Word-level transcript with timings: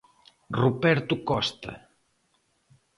Ruperto 0.61 1.15
Costa. 1.29 1.73